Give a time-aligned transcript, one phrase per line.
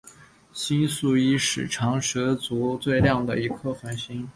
[0.51, 4.27] 星宿一是长蛇座最亮的一颗恒星。